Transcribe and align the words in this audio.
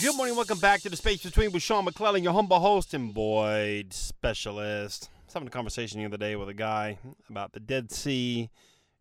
Good 0.00 0.16
morning. 0.16 0.36
Welcome 0.36 0.58
back 0.58 0.82
to 0.82 0.88
the 0.88 0.96
Space 0.96 1.24
Between 1.24 1.50
with 1.50 1.62
Sean 1.62 1.84
McClellan, 1.84 2.22
your 2.22 2.32
humble 2.32 2.60
host 2.60 2.94
and 2.94 3.12
void 3.12 3.92
specialist. 3.92 5.10
I 5.12 5.24
was 5.26 5.34
having 5.34 5.48
a 5.48 5.50
conversation 5.50 5.98
the 5.98 6.06
other 6.06 6.16
day 6.16 6.36
with 6.36 6.48
a 6.48 6.54
guy 6.54 6.98
about 7.28 7.52
the 7.52 7.60
Dead 7.60 7.90
Sea 7.90 8.48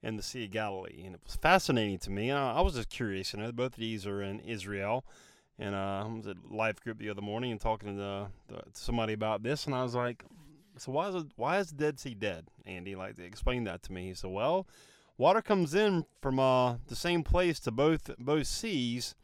and 0.02 0.18
the 0.18 0.24
Sea 0.24 0.46
of 0.46 0.52
Galilee, 0.52 1.04
and 1.06 1.14
it 1.14 1.22
was 1.24 1.36
fascinating 1.36 2.00
to 2.00 2.10
me. 2.10 2.32
I, 2.32 2.62
was 2.62 2.74
just 2.74 2.90
curious. 2.90 3.34
You 3.34 3.40
know, 3.40 3.52
both 3.52 3.74
of 3.74 3.80
these 3.80 4.08
are 4.08 4.22
in 4.24 4.40
Israel, 4.40 5.06
and 5.60 5.76
uh, 5.76 6.04
I 6.04 6.08
was 6.08 6.26
at 6.26 6.52
life 6.52 6.82
group 6.82 6.98
the 6.98 7.10
other 7.10 7.22
morning 7.22 7.52
and 7.52 7.62
talking 7.62 7.96
to, 7.96 8.28
the, 8.48 8.64
somebody 8.74 9.14
about 9.14 9.44
this, 9.44 9.66
and 9.66 9.76
I 9.76 9.84
was 9.84 9.94
like, 9.94 10.24
"So 10.80 10.92
why 10.92 11.10
is 11.10 11.26
why 11.36 11.60
is 11.60 11.72
the 11.72 11.78
Dead 11.78 12.00
Sea 12.00 12.14
dead?" 12.14 12.48
Andy, 12.66 12.96
like, 12.96 13.20
explain 13.20 13.64
that 13.66 13.84
to 13.84 13.94
me. 13.94 14.08
He 14.08 14.14
said, 14.14 14.32
"Well, 14.32 14.68
water 15.18 15.42
comes 15.42 15.74
in 15.74 16.06
from 16.22 16.40
uh, 16.40 16.78
the 16.88 16.96
same 16.96 17.24
place 17.24 17.60
to 17.62 17.72
both 17.72 18.12
both 18.18 18.48
seas." 18.48 19.16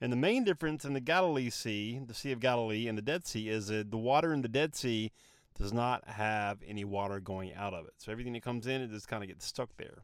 And 0.00 0.12
the 0.12 0.16
main 0.16 0.44
difference 0.44 0.84
in 0.84 0.92
the 0.92 1.00
Galilee 1.00 1.48
Sea, 1.48 2.00
the 2.06 2.12
Sea 2.12 2.32
of 2.32 2.40
Galilee, 2.40 2.86
and 2.86 2.98
the 2.98 3.02
Dead 3.02 3.26
Sea 3.26 3.48
is 3.48 3.68
that 3.68 3.90
the 3.90 3.96
water 3.96 4.32
in 4.32 4.42
the 4.42 4.48
Dead 4.48 4.76
Sea 4.76 5.10
does 5.56 5.72
not 5.72 6.06
have 6.06 6.58
any 6.66 6.84
water 6.84 7.18
going 7.18 7.54
out 7.54 7.72
of 7.72 7.86
it. 7.86 7.94
So 7.96 8.12
everything 8.12 8.34
that 8.34 8.42
comes 8.42 8.66
in, 8.66 8.82
it 8.82 8.90
just 8.90 9.08
kind 9.08 9.22
of 9.22 9.28
gets 9.28 9.46
stuck 9.46 9.70
there. 9.78 10.02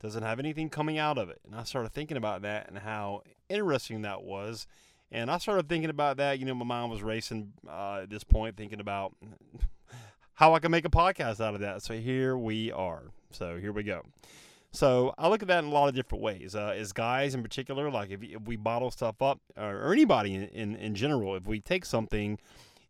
Doesn't 0.00 0.22
have 0.22 0.38
anything 0.38 0.70
coming 0.70 0.96
out 0.96 1.18
of 1.18 1.28
it. 1.28 1.40
And 1.44 1.54
I 1.54 1.64
started 1.64 1.92
thinking 1.92 2.16
about 2.16 2.40
that 2.42 2.68
and 2.68 2.78
how 2.78 3.22
interesting 3.50 4.00
that 4.02 4.22
was. 4.22 4.66
And 5.12 5.30
I 5.30 5.36
started 5.36 5.68
thinking 5.68 5.90
about 5.90 6.16
that. 6.16 6.38
You 6.38 6.46
know, 6.46 6.54
my 6.54 6.64
mind 6.64 6.90
was 6.90 7.02
racing 7.02 7.52
uh, 7.68 8.00
at 8.04 8.10
this 8.10 8.24
point, 8.24 8.56
thinking 8.56 8.80
about 8.80 9.14
how 10.40 10.54
I 10.54 10.58
can 10.58 10.70
make 10.70 10.86
a 10.86 10.90
podcast 10.90 11.38
out 11.44 11.52
of 11.52 11.60
that. 11.60 11.82
So 11.82 11.92
here 11.92 12.34
we 12.34 12.72
are. 12.72 13.02
So 13.30 13.58
here 13.58 13.72
we 13.72 13.82
go. 13.82 14.00
So 14.72 15.12
I 15.18 15.28
look 15.28 15.42
at 15.42 15.48
that 15.48 15.62
in 15.62 15.68
a 15.68 15.72
lot 15.74 15.90
of 15.90 15.94
different 15.94 16.24
ways. 16.24 16.54
Uh, 16.56 16.72
as 16.74 16.94
guys 16.94 17.34
in 17.34 17.42
particular, 17.42 17.90
like 17.90 18.08
if, 18.08 18.22
if 18.22 18.40
we 18.46 18.56
bottle 18.56 18.90
stuff 18.90 19.20
up, 19.20 19.42
or, 19.54 19.82
or 19.82 19.92
anybody 19.92 20.34
in, 20.34 20.44
in, 20.44 20.76
in 20.76 20.94
general, 20.94 21.36
if 21.36 21.46
we 21.46 21.60
take 21.60 21.84
something 21.84 22.38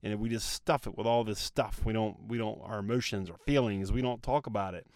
and 0.01 0.21
we 0.21 0.29
just 0.29 0.49
stuff 0.49 0.87
it 0.87 0.97
with 0.97 1.09
all 1.09 1.25
this 1.25 1.41
stuff, 1.41 1.81
we 1.85 1.93
don't 1.93 2.17
we 2.29 2.39
don't 2.39 2.61
our 2.63 2.79
emotions, 2.79 3.29
our 3.29 3.39
feelings, 3.39 3.91
we 3.91 4.01
don't 4.01 4.23
talk 4.23 4.47
about 4.47 4.75
it. 4.75 4.87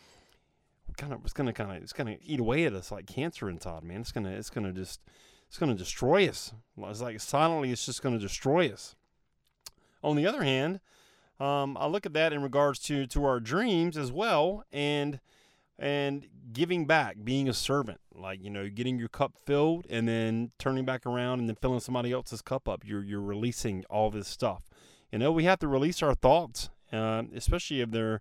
Kind 0.97 1.13
of, 1.13 1.25
it's 1.25 1.33
gonna 1.33 1.53
kind 1.53 1.77
of 1.77 1.83
it's 1.83 1.93
gonna 1.93 2.19
eat 2.23 2.39
away 2.39 2.67
at 2.67 2.73
us 2.73 2.93
like 2.93 3.07
cancer 3.07 3.51
inside, 3.51 3.83
man. 3.83 4.03
It's 4.03 4.13
gonna 4.13 4.31
it's 4.31 4.51
gonna 4.51 4.73
just 4.73 5.01
it's 5.49 5.59
gonna 5.59 5.75
destroy 5.75 6.29
us. 6.29 6.53
It's 6.79 7.01
like 7.01 7.19
silently, 7.21 7.73
it's 7.73 7.85
just 7.85 8.01
gonna 8.01 8.21
destroy 8.21 8.71
us. 8.73 8.95
On 10.05 10.15
the 10.15 10.27
other 10.29 10.45
hand, 10.45 10.79
um, 11.41 11.77
I 11.79 11.87
look 11.87 12.07
at 12.07 12.13
that 12.13 12.33
in 12.33 12.43
regards 12.43 12.79
to 12.81 13.07
to 13.09 13.25
our 13.25 13.41
dreams 13.41 13.97
as 13.97 14.13
well, 14.13 14.65
and 14.73 15.21
and 15.79 16.27
giving 16.53 16.87
back, 16.87 17.17
being 17.25 17.49
a 17.49 17.53
servant, 17.53 18.01
like 18.15 18.43
you 18.43 18.51
know, 18.51 18.69
getting 18.69 18.99
your 18.99 19.09
cup 19.09 19.35
filled 19.45 19.87
and 19.91 20.07
then 20.09 20.53
turning 20.59 20.85
back 20.85 21.05
around 21.07 21.41
and 21.41 21.49
then 21.49 21.57
filling 21.57 21.81
somebody 21.81 22.13
else's 22.13 22.43
cup 22.43 22.69
up. 22.69 22.83
You're 22.85 23.03
you're 23.03 23.21
releasing 23.21 23.85
all 23.91 24.11
this 24.11 24.29
stuff. 24.29 24.63
You 25.11 25.19
know, 25.19 25.33
we 25.33 25.45
have 25.45 25.59
to 25.61 25.69
release 25.69 26.03
our 26.03 26.15
thoughts, 26.15 26.71
uh, 26.93 27.23
especially 27.35 27.81
if 27.81 27.91
they're 27.91 28.21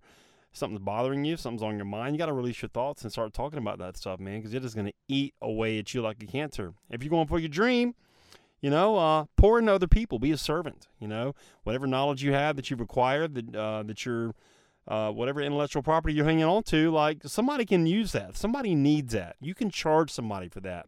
something's 0.52 0.82
bothering 0.82 1.26
you, 1.26 1.38
something's 1.38 1.64
on 1.64 1.76
your 1.76 1.86
mind. 1.86 2.16
You 2.16 2.20
got 2.20 2.28
to 2.28 2.34
release 2.34 2.62
your 2.62 2.70
thoughts 2.70 3.04
and 3.04 3.12
start 3.12 3.34
talking 3.34 3.60
about 3.60 3.80
that 3.80 3.98
stuff, 3.98 4.20
man, 4.20 4.40
because 4.40 4.54
it 4.54 4.64
is 4.64 4.74
going 4.74 4.88
to 4.88 4.94
eat 5.08 5.34
away 5.42 5.80
at 5.80 5.94
you 5.94 6.02
like 6.02 6.22
a 6.22 6.28
cancer. 6.28 6.74
If 6.90 7.04
you're 7.04 7.10
going 7.10 7.28
for 7.28 7.40
your 7.40 7.50
dream, 7.50 7.96
you 8.64 8.70
know, 8.70 8.96
uh, 8.96 9.26
pour 9.36 9.60
into 9.60 9.74
other 9.74 9.88
people. 9.90 10.20
Be 10.20 10.32
a 10.32 10.38
servant. 10.38 10.88
You 10.98 11.10
know, 11.10 11.36
whatever 11.64 11.86
knowledge 11.86 12.24
you 12.24 12.32
have 12.32 12.56
that 12.56 12.72
you've 12.72 12.80
acquired, 12.80 13.36
that 13.36 13.56
uh, 13.56 13.84
that 13.84 14.06
you're 14.06 14.34
uh, 14.88 15.12
whatever 15.12 15.42
intellectual 15.42 15.84
property 15.84 16.16
you're 16.16 16.26
hanging 16.26 16.46
on 16.46 16.64
to, 16.64 16.90
like 16.90 17.20
somebody 17.26 17.66
can 17.66 17.86
use 17.86 18.14
that. 18.14 18.38
Somebody 18.38 18.74
needs 18.74 19.14
that. 19.14 19.36
You 19.42 19.54
can 19.54 19.70
charge 19.70 20.10
somebody 20.10 20.48
for 20.48 20.62
that. 20.62 20.88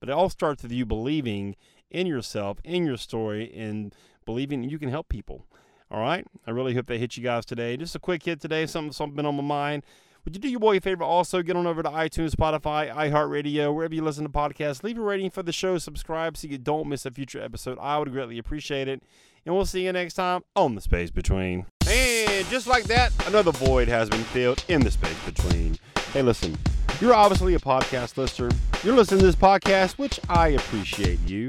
But 0.00 0.08
it 0.08 0.12
all 0.12 0.30
starts 0.30 0.62
with 0.62 0.72
you 0.72 0.86
believing 0.86 1.56
in 1.90 2.06
yourself, 2.06 2.56
in 2.64 2.86
your 2.86 2.96
story, 2.96 3.52
and 3.54 3.94
believing 4.24 4.64
you 4.64 4.78
can 4.78 4.88
help 4.88 5.10
people. 5.10 5.44
All 5.90 6.00
right. 6.00 6.26
I 6.46 6.52
really 6.52 6.74
hope 6.74 6.86
they 6.86 6.98
hit 6.98 7.18
you 7.18 7.22
guys 7.22 7.44
today. 7.44 7.76
Just 7.76 7.94
a 7.94 7.98
quick 7.98 8.22
hit 8.22 8.40
today. 8.40 8.64
Something 8.64 8.92
something 8.92 9.16
been 9.16 9.26
on 9.26 9.36
my 9.36 9.42
mind. 9.42 9.82
Would 10.24 10.36
you 10.36 10.40
do 10.40 10.48
your 10.48 10.60
boy 10.60 10.76
a 10.76 10.80
favor? 10.80 11.02
Also, 11.02 11.42
get 11.42 11.56
on 11.56 11.66
over 11.66 11.82
to 11.82 11.88
iTunes, 11.88 12.34
Spotify, 12.34 12.92
iHeartRadio, 12.94 13.74
wherever 13.74 13.94
you 13.94 14.02
listen 14.02 14.24
to 14.24 14.30
podcasts. 14.30 14.82
Leave 14.82 14.98
a 14.98 15.00
rating 15.00 15.30
for 15.30 15.42
the 15.42 15.52
show. 15.52 15.78
Subscribe 15.78 16.36
so 16.36 16.46
you 16.46 16.58
don't 16.58 16.88
miss 16.88 17.06
a 17.06 17.10
future 17.10 17.42
episode. 17.42 17.78
I 17.80 17.98
would 17.98 18.12
greatly 18.12 18.36
appreciate 18.38 18.86
it. 18.86 19.02
And 19.46 19.54
we'll 19.54 19.64
see 19.64 19.84
you 19.86 19.92
next 19.92 20.14
time 20.14 20.42
on 20.54 20.74
the 20.74 20.82
space 20.82 21.10
between. 21.10 21.64
And 21.88 22.46
just 22.48 22.66
like 22.66 22.84
that, 22.84 23.12
another 23.26 23.50
void 23.50 23.88
has 23.88 24.10
been 24.10 24.22
filled 24.24 24.62
in 24.68 24.82
the 24.82 24.90
space 24.90 25.18
between. 25.24 25.78
Hey, 26.12 26.20
listen, 26.20 26.56
you're 27.00 27.14
obviously 27.14 27.54
a 27.54 27.58
podcast 27.58 28.18
listener. 28.18 28.50
You're 28.84 28.96
listening 28.96 29.20
to 29.20 29.26
this 29.26 29.36
podcast, 29.36 29.96
which 29.96 30.20
I 30.28 30.48
appreciate 30.48 31.20
you. 31.26 31.48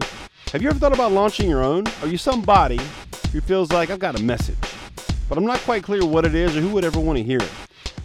Have 0.54 0.62
you 0.62 0.70
ever 0.70 0.80
thought 0.80 0.94
about 0.94 1.12
launching 1.12 1.50
your 1.50 1.62
own? 1.62 1.84
Are 2.02 2.08
you 2.08 2.18
somebody 2.18 2.80
who 3.34 3.42
feels 3.42 3.70
like 3.72 3.90
I've 3.90 4.00
got 4.00 4.18
a 4.18 4.24
message, 4.24 4.58
but 5.28 5.38
I'm 5.38 5.46
not 5.46 5.60
quite 5.60 5.84
clear 5.84 6.06
what 6.06 6.26
it 6.26 6.36
is 6.36 6.56
or 6.56 6.62
who 6.62 6.70
would 6.70 6.86
ever 6.86 7.00
want 7.00 7.18
to 7.18 7.24
hear 7.24 7.40
it? 7.40 7.52